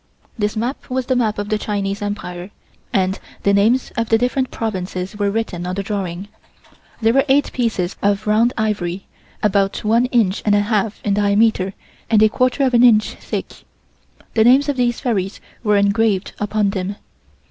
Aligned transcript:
This 0.35 0.55
map 0.55 0.89
was 0.89 1.05
the 1.05 1.15
map 1.15 1.37
of 1.37 1.49
the 1.49 1.59
Chinese 1.59 2.01
Empire, 2.01 2.49
and 2.91 3.19
the 3.43 3.53
names 3.53 3.91
of 3.95 4.09
the 4.09 4.17
different 4.17 4.49
provinces 4.49 5.15
were 5.15 5.29
written 5.29 5.67
on 5.67 5.75
the 5.75 5.83
drawing. 5.83 6.27
There 7.01 7.13
were 7.13 7.23
eight 7.29 7.53
pieces 7.53 7.95
of 8.01 8.25
round 8.25 8.51
ivory, 8.57 9.05
about 9.43 9.83
one 9.85 10.05
inch 10.07 10.41
and 10.43 10.55
a 10.55 10.61
half 10.61 10.99
in 11.03 11.13
diameter 11.13 11.75
and 12.09 12.23
a 12.23 12.29
quarter 12.29 12.63
of 12.63 12.73
an 12.73 12.81
inch 12.83 13.11
thick. 13.13 13.63
The 14.33 14.43
names 14.43 14.67
of 14.67 14.75
these 14.75 14.99
fairies 14.99 15.39
were 15.63 15.77
engraved 15.77 16.33
upon 16.39 16.71
them. 16.71 16.95